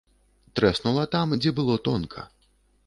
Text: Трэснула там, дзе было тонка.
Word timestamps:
Трэснула 0.59 1.03
там, 1.17 1.37
дзе 1.43 1.55
было 1.61 1.77
тонка. 1.91 2.29